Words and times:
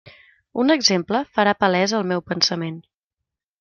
Un 0.63 0.75
exemple 0.77 1.23
farà 1.37 1.55
palès 1.61 1.97
el 2.01 2.11
meu 2.15 2.27
pensament. 2.35 2.85